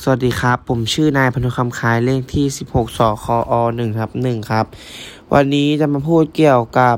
[0.00, 4.66] สวัสดีครับ ผมชื่อนายพนุคำคายเลขที่ 16สคอ1ครับ1ครับ
[5.32, 6.96] วันนี้จะมาพูดเกี่ยวกับ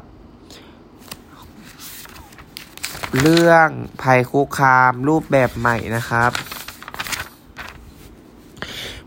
[3.21, 3.69] เรื่อง
[4.03, 6.31] ภัยคุกคามรูปแบบใหม่นะครับ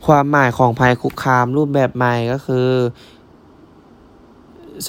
[0.05, 2.69] ความหมายของภัยคุกคามรูปแบบใหม่ก็คือ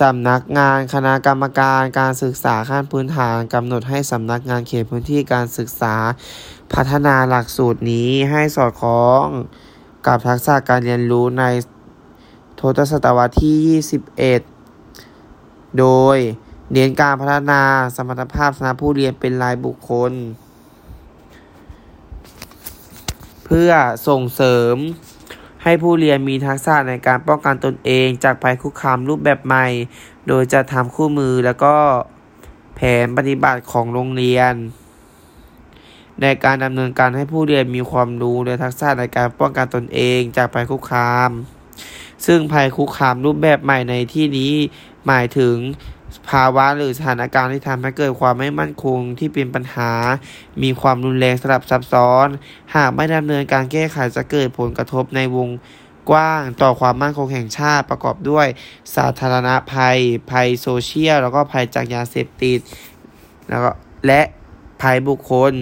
[0.00, 5.94] สำนักงานคณะกรรมการการศึกษาขั้นพื้นฐานกำหนดให้สำนักงานเขตพื้นที่การศึกษา
[6.74, 9.24] พัฒนาหลักสูตรนี้ให้สอดคล้อง
[10.06, 11.44] กับทักษะการเรียนรู้ใน
[12.60, 13.82] ทศตวรรษที่
[14.78, 16.16] 21 โดย
[16.72, 17.62] เน้นการพัฒนา
[17.96, 20.12] สมรรถภาพสำหรับผู้เรียนเป็นรายบุคคล
[23.44, 23.70] เพื่อ
[24.08, 24.76] ส่งเสริม
[25.62, 29.66] ให้ผู้เรียนมีทักษะในการป้องกันตนเอง จากภัยคุกคามรูปแบบใหม่
[30.28, 31.74] โดยจะทำคู่มือแล้วก็
[32.74, 34.54] แผนปฏิบัติของโรงเรียน
[36.22, 41.30] ในการดำเนินการให้ผู้เรียนมีความรู้และทักษะในการป้องกันตนเองจากภัยคุกคาม
[42.26, 44.52] ซึ่งภัยคุกคามรูปแบบใหม่ในที่นี้
[45.06, 45.54] หมายถึง
[46.30, 49.92] ภาวะหรือสถานการณ์ที่ทำให้เกิดความไม่มั่นคงที่เป็นปัญหา
[50.62, 52.28] มีความรุนแรงสลับซับซ้อน
[52.74, 55.48] หากไม่ดำเนินการแก้ไขจะเกิดผลกระทบในวง
[56.10, 58.46] กว้างต่อความมั่นคงแห่งชาติประกอบด้วย
[58.96, 59.98] สาธารณภัย
[60.30, 62.60] ภัยโซเชียล แล้วก็ภัยจากยาเสพติด
[63.48, 63.70] แล้วก็
[64.06, 64.20] และ
[64.82, 65.52] ภัยบุคคล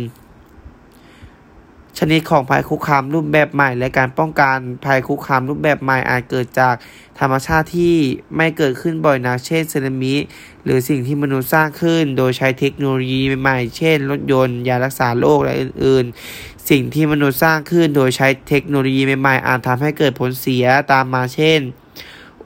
[1.99, 6.75] ชนิดของภัยคุกคามรูปแบบใหม่ และการป้องกันภัยคุกคามรูปแบบใหม่อาจเกิดจาก
[7.19, 7.97] ธรรมชาติที่
[8.37, 10.15] ไม่เกิดขึ้นบ่อยนักเช่นสึนามิ
[10.65, 21.61] หรือสิ่งที่มนุษย์สร้างขึ้น โดยใช้เทคโนโลยีใหม่ๆ เช่น รถยนต์ ยารักษาโรคและอื่นๆ สิ่งที่มนุษย์สร้างขึ้น โดยใช้เทคโนโลยีใหม่ๆ อาจทำให้เกิดผลเสียตามมาเช่น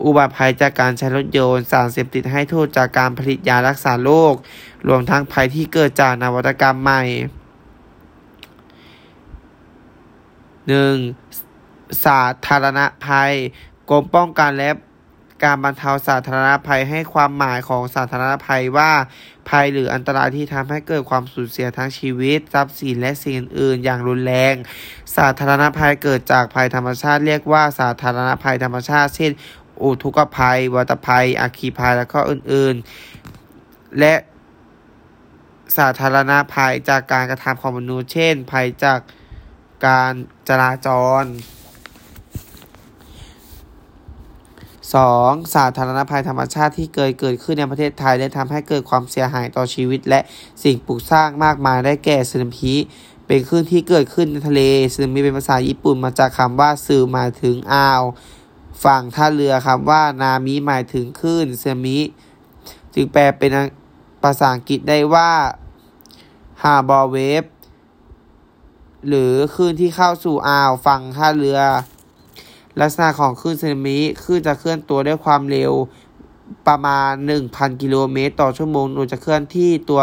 [0.04, 4.34] อุบัติภัยจากการใช้รถยนต์ สารเสพติดให้โทษจากการผลิตยารักษาโรค
[4.88, 7.02] รวมทั้งภัยที่เกิดจากนวัตกรรมใหม่
[10.70, 12.04] 1.
[12.04, 13.32] สาธารณภัย
[13.90, 14.70] กรมป้องกันและ
[15.44, 18.92] การบรรเทาสาธารณภัยให้ความหมายของสาธารณภัยว่า
[19.48, 24.54] ภัยหรืออันตรายที่ทำให้เกิดความสูญเสียทั้งชีวิต ทรัพย์สินและสิ่งอื่นอย่างรุนแรง
[25.16, 29.32] สาธารณภัยเกิดจากภัยธรรมชาติเรียกว่าสาธารณภัยธรรมชาติ เช่น
[29.82, 34.14] อุทกภัย วัตภัย อัคคีภัยและก็อื่นๆ และ
[35.76, 39.00] สาธารณภัยจากการกระทำของมนุษย์ เช่น ภัยจาก
[39.86, 40.12] การ
[40.48, 40.88] จราจ
[41.22, 41.24] ร
[44.90, 45.54] 2.
[45.54, 50.20] สาธารณภัยธรรมชาติที่เกิดเกิดขึ้นในประเทศไทยได้ทำให้เกิดความเสียหายต่อชีวิต และ
[50.62, 52.74] สิ่งปลูกสร้างมากมายได้แก่สึนามิ
[53.26, 58.02] เป็นคลื่นที่เกิดขึ้นในทะเลสึนามิเป็นภาษาญี่ปุ่นมาจากคำว่าสึหมายถึงอ่าว
[58.84, 61.98] ฝั่งท่าเรือคำว่านามิหมายถึงคลื่นสึนามิ
[62.94, 63.50] จึงแปลเป็น
[64.22, 65.30] ภาษาอังกฤษได้ว่า
[66.62, 67.44] harbor wave
[69.08, 71.60] หรือคลื่นที่เข้าสู่อ่าวฝั่งท่าเรือ
[72.80, 75.72] ลักษณะของคลื่นสึนามิคลื่นจะเคลื่อนตัวด้วยความเร็ว
[76.66, 77.12] ประมาณ
[77.42, 80.02] 1,000 กิโลเมตร ต่อชั่วโมงโดยจะเคลื่อนที่ตัว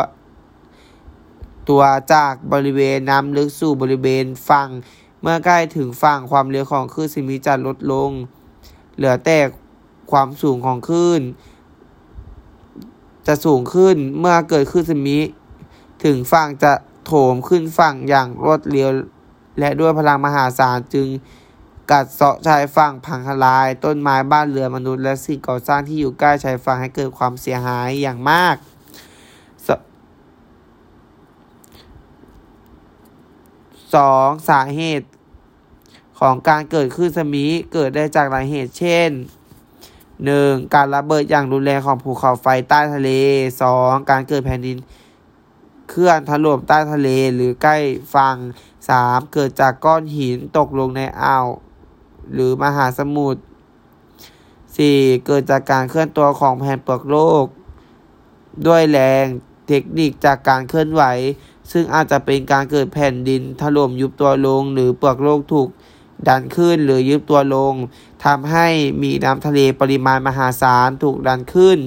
[1.70, 4.68] ตัวจากบริเวณน้ำลึกสู่บริเวณฝั่ง
[5.22, 8.12] เมื่อใกล้ถึงฝั่งความเร็วของคลื่นสึนามิจะลดลง
[8.96, 9.40] เหลือแต่
[10.12, 11.22] ความสูงของคลื่น
[13.28, 15.20] จะสูงขึ้นเมื่อเกิดคลื่นสึนามิ
[16.04, 16.72] ถึงฝั่งจะ
[17.08, 18.90] โถมขึ้นฝั่งอย่างรวดเร็ว
[19.60, 21.08] และด้วยพลังมหาศาลจึง
[21.92, 28.56] กัดเซาะชายฝั่งพังทลาย ต้นไม้บ้านเรือนมนุษย์และสิ่งก่อสร้างที่อยู่ใกล้ชายฝั่งให้เกิดความเสียหายอย่างมาก
[33.96, 35.08] สองสาเหตุ
[36.20, 39.12] ของการเกิดขึ้นสมีเกิดได้จากหลายเหตุเช่น
[39.94, 40.74] 1.
[40.76, 43.12] การระเบิดอย่างรุนแรงของภูเขาไฟใต้ทะเล
[43.62, 44.10] 2.
[44.10, 44.78] การเกิดแผ่นดิน
[45.90, 47.78] เคลื่อนถล่มใต้ทะเลหรือใกล้
[48.14, 48.36] ฝั่ง
[48.86, 49.34] 3.
[49.34, 51.48] เกิดจากก้อนหินตกลงในอ่าว
[52.34, 53.42] หรือมหาสมุทร
[54.52, 55.26] 4.
[55.26, 57.46] เกิดจากการเคลื่อนตัวของแผ่นเปลือกโลก
[58.68, 59.26] ด้วยแรง
[59.68, 61.04] เทคนิคจากการเคลื่อนไหว
[61.72, 65.70] ซึ่งอาจจะเป็นการเกิดแผ่นดินถล่มยุบตัวลง หรือเปลือกโลกถูก
[66.28, 67.74] ดันขึ้นหรือยุบตัวลง
[68.26, 68.68] ทำให้
[69.02, 71.80] มีน้ำทะเลปริมาณมหาศาลถูกดันขึ้น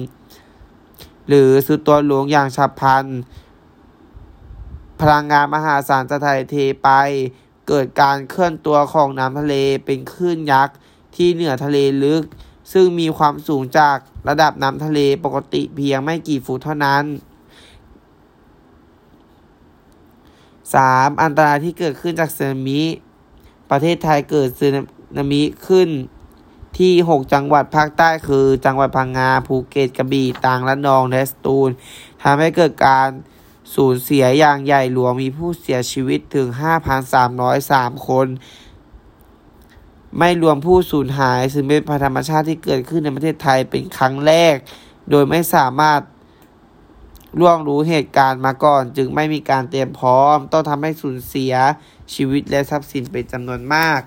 [1.27, 3.05] หรือสุดตัวลงอย่างฉับพลัน
[5.01, 6.89] พลังงานมหาศาลจะถ่ายเทไป
[7.67, 9.55] เกิดการเคลื่อนตัวของน้ำทะเล
[9.85, 10.75] เป็นคลื่นยักษ์
[11.15, 12.23] ที่เหนือทะเลลึก
[12.73, 13.97] ซึ่งมีความสูงจาก
[14.29, 17.03] ระดับน้ำทะเลปกติเพียงไม่กี่ฟุตเท่านั้น
[20.33, 21.21] 3.
[21.21, 22.81] อันตรายที่เกิดขึ้นจากสึนามิ
[23.71, 24.67] ประเทศไทยเกิดสึ
[25.17, 25.89] นามิขึ้น
[26.79, 31.69] ที่ 6 จังหวัดภาคใต้คือ จังหวัดพังงา ภูเก็ต กระบี่ ตรังและนอง และสตูล
[32.23, 33.07] ทำให้เกิดการ
[33.75, 36.47] สูญเสียอย่างใหญ่หลวงมีผู้เสียชีวิตถึง
[37.27, 38.27] 5,303 คน
[40.17, 44.55] ไม่รวมผู้สูญหาย ซึ่งเป็นภัยธรรมชาติที่เกิดขึ้นในประเทศไทยเป็นครั้งแรก
[45.09, 46.01] โดยไม่สามารถ
[47.39, 51.53] ล่วงรู้เหตุการณ์มาก่อน จึงไม่มีการเตรียมพร้อม ต้องทำให้สูญเสีย
[52.13, 53.99] ชีวิตและทรัพย์สินเป็นจำนวนมาก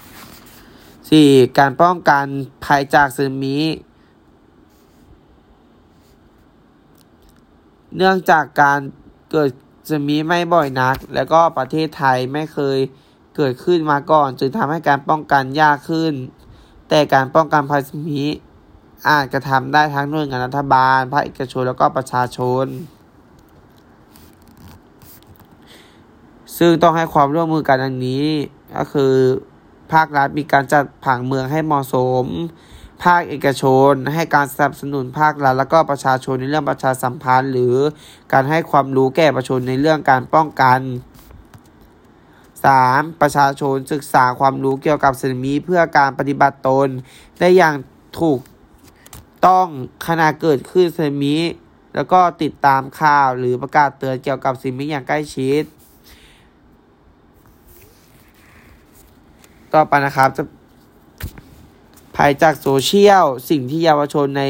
[0.00, 1.58] 4.
[1.58, 2.24] การป้องกัน
[2.64, 3.58] ภัยจากสึนามิ
[7.96, 8.80] เนื่องจากการ
[9.30, 9.50] เกิด
[9.88, 12.78] สึมิไม่บ่อยนัก และก็ประเทศไทยไม่เคย
[13.36, 16.12] เกิดขึ้นมาก่อน จึงทำให้การป้องกันยากขึ้น
[16.88, 18.24] แต่การป้องกันภัยสึนามิ
[19.08, 22.66] อาจกระทำได้ทั้งหน่วยงานรัฐบาลภาคเอกชนแล้วก็ประชาชน
[26.58, 28.26] ซึ่งต้องให้ความร่วมมือกันดังนี้
[28.76, 29.14] ก็คือ
[29.92, 32.26] ภาครัฐมีการจัดผังเมืองให้เหมาะสม
[33.04, 37.76] ภาคเอกชน ให้การสนับสนุนภาครัฐแล้วก็ประชาชนในเรื่องประชาสัมพันธ์ หรือ
[38.32, 40.80] การให้ความรู้แก่ประชาชนในเรื่องการป้องกัน
[41.60, 43.20] 3.
[43.20, 46.88] ประชาชนศึกษาความรู้เกี่ยวกับสึนามิเพื่อการปฏิบัติตน
[47.38, 47.74] ได้อย่าง
[48.20, 48.40] ถูก
[49.46, 49.66] ต้อง
[50.06, 51.36] ขณะเกิดขึ้นสึนามิ
[51.94, 55.64] แล้วก็ติดตามข่าวหรือประกาศเตือนเกี่ยวกับสึนามิอย่างใกล้ชิด
[59.74, 60.42] ต่อไปนะครับจะ
[62.16, 64.44] ภัยจากโซเชียล สิ่งที่เยาวชนใน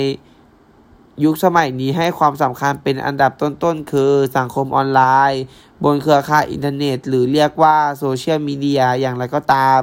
[1.25, 5.01] ยุคสมัยนี้ให้ความสำคัญเป็นอันดับต้นๆ คือสังคมออนไล
[5.31, 5.43] น์
[5.85, 9.79] บนเครือข่ายอินเทอร์เน็ต หรือเรียกว่าโซเชียลมีเดียอย่างไรก็ตาม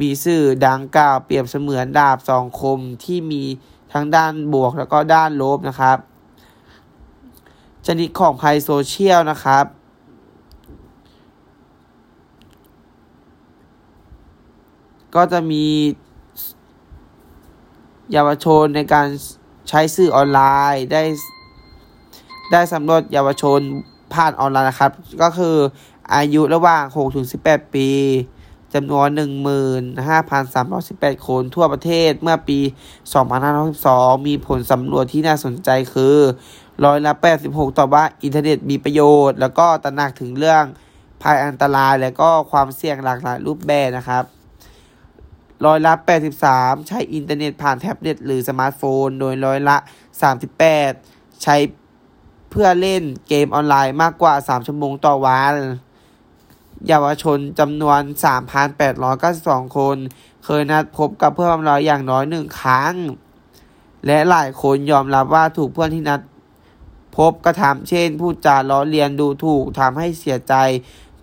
[0.00, 3.42] มีสื่อดังกล่าวเปรียบเสมือนดาบสองคมที่มี
[3.92, 5.98] ทั้งด้านบวกแล้วก็ด้านลบนะครับ
[7.86, 9.64] ชนิดของภัยโซเชียลนะครับ
[15.14, 15.64] ก็จะมี
[18.12, 19.08] เยาวชนในการ
[19.68, 20.40] ใช้สื่อออนไล
[20.74, 21.02] น์ได้
[22.52, 23.60] ได้สำรวจเยาวชน
[24.14, 24.92] ผ่านออนไลน์นะครับ
[25.22, 25.56] ก็คือ
[26.14, 26.84] อายุระหว่าง
[27.30, 27.88] 6-18 ปี
[28.74, 29.08] จำนวน
[30.38, 32.58] 15,318 คนทั่วประเทศเมื่อปี
[33.42, 36.16] 2562 มีผลสำรวจที่น่าสนใจคือ
[36.84, 37.12] ร้อยละ
[37.46, 40.64] 86ตอบว่าอินเทอร์เน็ตมีประโยชน์ แล้วก็ตระหนักถึงเรื่อง
[41.22, 44.24] ภัยอันตราย และก็ความเสี่ยงหลากหลายรูปแบบนะครับ
[45.66, 45.92] ร้อยละ
[46.40, 49.76] 83 ใช้อินเทอร์เน็ตผ่านแท็บเล็ตหรือสมาร์ทโฟน โดยร้อยละ
[50.60, 51.56] 38 ใช้
[52.50, 55.54] เพื่อเล่นเกมออนไลน์มากกว่า 3 ชั่วโมงต่อวัน
[56.88, 58.00] เยาวชนจำนวน
[58.88, 59.96] 3,892 คน
[60.44, 62.94] เคยนัดพบกับเพื่อนบำรุงอย่างน้อยหนึ่งครั้ง
[64.06, 66.20] และหลายคนยอมรับว่าถูกเพื่อนที่นัด
[67.16, 70.54] พบกระทำเช่น พูดจาล้อเลียนดูถูกทำให้เสียใจ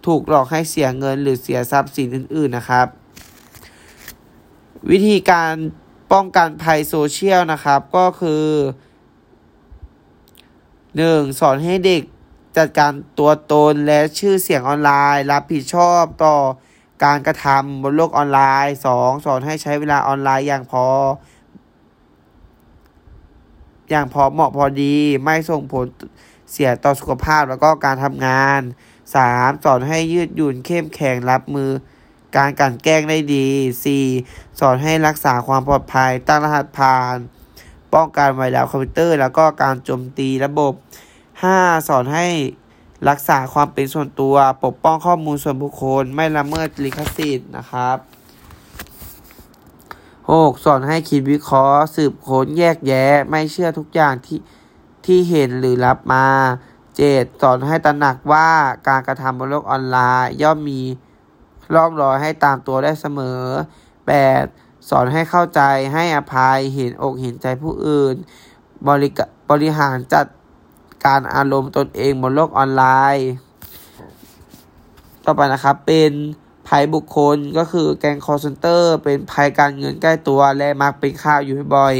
[0.05, 2.87] ถูกหลอกให้เสียเงินหรือเสียทรัพย์สินอื่น ๆ นะครับ
[4.87, 5.53] วิธีการ
[6.11, 8.45] ป้องกันภัยโซเชียลนะครับก็คือ
[10.45, 11.39] 1.
[11.39, 12.03] สอนให้เด็ก
[12.57, 16.35] จัดการตัวตนและชื่อเสียงออนไลน์ รับผิดชอบต่อ
[17.03, 19.25] การกระทำบนโลกออนไลน์ 2.
[19.25, 20.85] สอนให้ใช้เวลาออนไลน์อย่างพอ
[23.89, 25.85] อย่างพอเหมาะพอดี ไม่ส่งผล
[26.51, 28.61] เสียต่อสุขภาพแล้วก็การทำงาน
[29.13, 29.63] 3.
[29.63, 31.71] สอนให้ยืดหยุ่นเข้มแข็งรับมือ
[32.35, 33.47] การกันแกล้งได้ดี
[34.03, 34.59] 4.
[34.59, 37.15] สอนให้รักษาความปลอดภัย ตั้งรหัสผ่าน
[37.93, 40.73] ป้องกันไวรัสคอมพิวเตอร์ แล้วก็การโจมตีระบบ
[41.31, 41.87] 5.
[41.87, 42.27] สอนให้
[43.09, 47.97] รักษาความเป็นส่วนตัว ปกป้องข้อมูลส่วนบุคคล ไม่ละเมิดลิขสิทธิ์นะครับ
[50.09, 50.65] 6.
[50.65, 54.39] สอนให้คิดวิเคราะห์ สืบค้นแยกแยะ ไม่เชื่อทุกอย่างที่
[55.05, 56.27] ที่เห็นหรือรับมา
[56.83, 57.41] 7.
[57.41, 58.49] สอนให้ตระหนักว่า
[58.87, 60.81] การกระทำบนโลกออนไลน์ ย่อมมี
[61.75, 63.41] ร่องรอยให้ตามตัวได้เสมอ
[64.13, 64.89] 8.
[64.89, 65.61] สอนให้เข้าใจ
[65.93, 68.15] ให้อภัยเห็นอกเห็นใจผู้อื่น
[68.87, 69.09] บริ
[69.49, 70.25] บริหารจัด
[71.05, 72.83] การอารมณ์ตนเองบนโลกออนไล
[73.15, 73.29] น์
[75.25, 76.11] ต่อไปนะครับเป็น
[76.67, 81.95] ภัยบุคคลก็คือแก๊ง call center เป็นภัยการเงินใกล้ตัวและมักเป็นข่าวอยู่บ่อย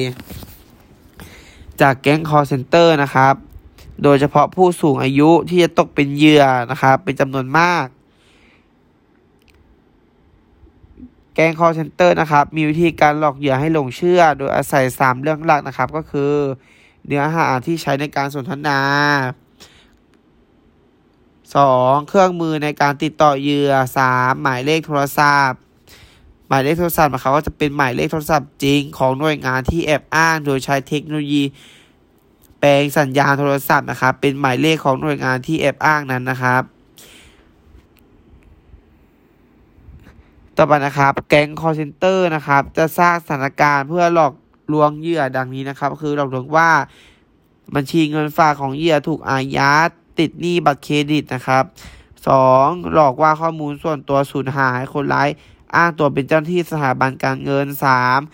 [1.81, 3.35] จากแก๊ง call center นะครับ
[4.03, 7.85] โดยเฉพาะผู้สูงอายุที่จะตกเป็นเหยื่อนะครับ เป็นจำนวนมาก
[11.28, 16.33] แก๊ง call center นะครับ มีวิธีการหลอกเหยื่อให้หลงเชื่อ โดยอาศัย 3 เรื่องหลักนะครับ ก็คือ
[17.05, 18.79] เนื้อหาที่ใช้ในการสนทนา
[21.23, 22.07] 2.
[22.09, 23.73] เครื่องมือในการติดต่อเหยื่อ
[24.07, 24.41] 3.
[24.41, 25.59] หมายเลขโทรศัพท์
[26.47, 31.43] หมายเลขโทรศัพท์เขาก็จะเป็นหมายเลขโทรศัพท์จริงของหน่วยงานที่แอบอ้าง โดยใช้เทคโนโลยี
[32.59, 36.63] แปลงสัญญาณโทรศัพท์นะครับ เป็นหมายเลขของหน่วยงานที่แอบอ้างนั้นนะครับ
[40.61, 44.33] ต่อไปนะครับ แก๊ง call center นะครับ จะสร้างสถานการณ์เพื่อหลอก
[44.73, 46.69] ลวงเหยื่อดังนี้นะครับ คือหลอกลวงว่า
[47.75, 49.89] บัญชีเงินฝากของเหยื่อถูกอายัด
[50.19, 51.63] ติดหนี้บัตรเครดิตนะครับ
[52.27, 52.93] 2.
[52.93, 55.29] หลอกว่าข้อมูลส่วนตัวสูญหายคนร้าย
[55.75, 57.67] อ้างตัวเป็นเจ้าหน้าที่สถาบันการเงิน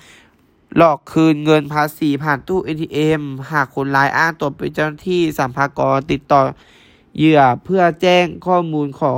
[0.03, 0.77] 3.
[0.77, 6.41] หลอกคืนเงินภาษีผ่านตู้ ATM หากคนร้ายอ้างตัวเป็นเจ้าหน้าที่สัมภากรติดต่อ
[7.17, 9.13] เหยื่อเพื่อแจ้งข้อมูลขอ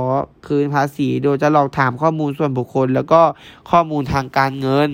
[0.46, 3.22] คืนภาษี โดยจะหลอกถามข้อมูลส่วนบุคคล แล้วก็
[3.70, 4.90] ข้อมูลทางการเงิน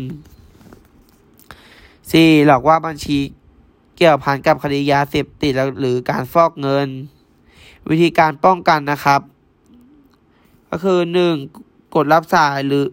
[1.60, 2.46] 4.
[2.46, 3.18] หลอกว่าบัญชี
[3.96, 6.88] เกี่ยวพันกับคดียาเสพติดหรือการฟอกเงิน
[7.88, 9.20] วิธีการป้องกันนะครับ
[10.70, 10.98] ก็คือ
[11.46, 11.94] 1.
[11.94, 12.86] กดรับสายหรือ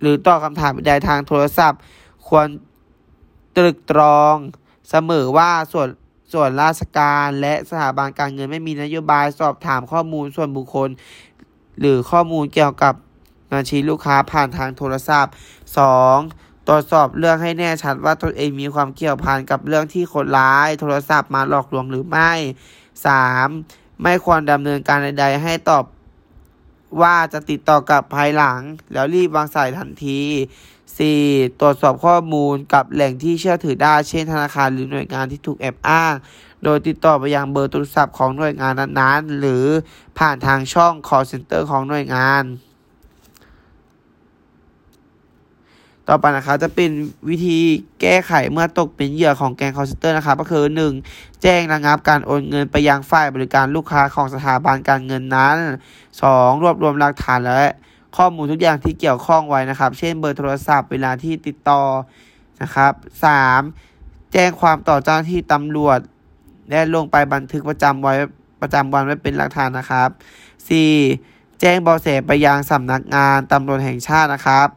[0.00, 1.80] หรือตอบคำถามใดทางโทรศัพท์
[2.26, 2.46] ควร
[3.56, 4.34] ตรึกตรอง
[4.90, 5.88] เสมอว่าส่วน
[6.32, 10.88] ส่วนราชการและสถาบันการเงินไม่มีนโยบายสอบถามข้อมูลส่วนบุคคล
[11.80, 12.94] หรือข้อมูลเกี่ยวกับ
[13.52, 15.34] บัญชีลูกค้าผ่านทางโทรศัพท์
[16.00, 16.68] 2.
[16.68, 22.32] ตรวจสอบเรื่องให้แน่ชัดว่าตนเองมีความเกี่ยวพันกับเรื่องที่คนร้าย โทรศัพท์มาหลอกลวงหรือไม่
[23.16, 24.02] 3.
[24.02, 25.84] ไม่ควรดำเนินการใด ๆ ให้ตอบ
[27.00, 28.60] ว่าจะติดต่อกับภายหลัง
[28.92, 30.20] แล้วรีบวางสายทันที
[30.94, 31.60] 4.
[31.60, 36.14] ตรวจสอบข้อมูลกับแหล่งที่เชื่อถือได้ เช่นธนาคารหรือหน่วยงานที่ถูกแอบอ้าง
[36.64, 39.64] โดยติดต่อไปยังเบอร์โทรศัพท์ของหน่วยงานนั้นๆ หรือ
[40.18, 42.44] ผ่านทางช่อง call center ของหน่วยงาน
[46.08, 46.90] ต่อไปนะครับจะเป็น
[47.28, 47.58] วิธี
[48.00, 50.64] แก้ไขเมื่อตกเป็นเหยื่อของแก๊ง call center นะครับ ก็คือ
[51.02, 51.42] 1.
[51.42, 55.56] แจ้งระงับการโอนเงินไปยังฝ่ายบริการลูกค้าของสถาบันการเงินนั้น
[56.10, 56.62] 2.
[56.62, 57.70] รวบรวมหลักฐานและ
[58.16, 61.82] ข้อมูลทุกอย่างที่เกี่ยวข้องไว้นะครับ เช่นเบอร์โทรศัพท์เวลาที่ติดต่อ
[62.62, 62.92] นะครับ
[63.62, 64.32] 3.
[64.32, 65.98] แจ้งความต่อเจ้าหน้าที่ตำรวจ
[66.70, 68.14] และลงไปบันทึกประจำไว้
[68.60, 70.08] ประจำวันไว้เป็นหลักฐานนะครับ
[70.84, 71.60] 4.
[71.60, 74.68] แจ้งเบาะแสไปยังสำนักงานตำรวจแห่งชาตินะครับ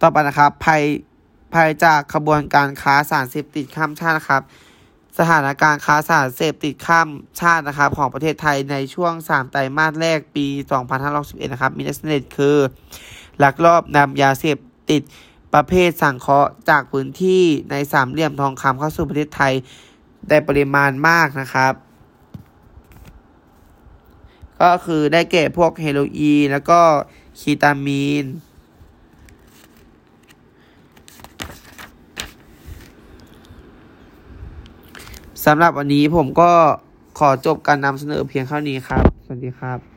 [0.00, 0.82] ต่อไปนะครับภัย
[1.54, 4.42] ภัยจากขบวนการค้าสารเสพติดข้ามชาตินะครับ
[5.18, 7.08] สถานการณ์ค้าสารเสพติดข้าม
[7.40, 10.46] ชาตินะครับของประเทศไทยในช่วง 3 ไตรมาสแรกปี
[11.00, 12.56] 2561 นะครับ มีลักษณะคือ
[13.42, 14.56] ลักลอบนำยาเสพ
[14.90, 15.02] ติด
[15.54, 19.52] ประเภทสังเคราะห์จากพื้นที่ในสามเหลี่ยมทองคำเข้าสู่ประเทศไทย
[20.28, 21.72] ได้ปริมาณมากนะครับ
[24.60, 26.80] ก็คือได้แก่พวกเฮโรอีนแล้วก็
[27.40, 28.24] คีตามีน
[35.46, 36.50] สำหรับวันนี้ผมก็
[37.18, 39.95] ขอจบการนำเสนอเพียงเท่านี้ครับ สวัสดีครับ